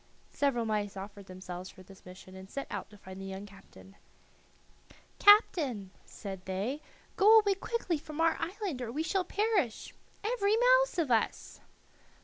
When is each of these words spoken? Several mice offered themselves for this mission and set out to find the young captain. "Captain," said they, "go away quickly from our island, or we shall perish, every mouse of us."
Several 0.31 0.65
mice 0.65 0.97
offered 0.97 1.27
themselves 1.27 1.69
for 1.69 1.83
this 1.83 2.07
mission 2.07 2.35
and 2.35 2.49
set 2.49 2.65
out 2.71 2.89
to 2.89 2.97
find 2.97 3.21
the 3.21 3.25
young 3.25 3.45
captain. 3.45 3.93
"Captain," 5.19 5.91
said 6.05 6.43
they, 6.45 6.81
"go 7.17 7.37
away 7.37 7.53
quickly 7.53 7.99
from 7.99 8.19
our 8.19 8.35
island, 8.39 8.81
or 8.81 8.91
we 8.91 9.03
shall 9.03 9.23
perish, 9.23 9.93
every 10.23 10.57
mouse 10.57 10.97
of 10.97 11.11
us." 11.11 11.59